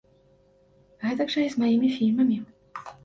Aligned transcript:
Гэтак 1.07 1.29
жа 1.33 1.43
і 1.49 1.51
з 1.57 1.61
маімі 1.65 1.93
фільмамі. 1.99 2.37